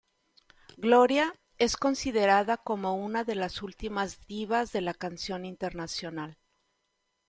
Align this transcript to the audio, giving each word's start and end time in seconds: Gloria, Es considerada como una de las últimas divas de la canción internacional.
Gloria, 0.79 1.31
Es 1.59 1.77
considerada 1.77 2.57
como 2.57 2.95
una 2.95 3.23
de 3.23 3.35
las 3.35 3.61
últimas 3.61 4.25
divas 4.25 4.71
de 4.71 4.81
la 4.81 4.95
canción 4.95 5.45
internacional. 5.45 6.39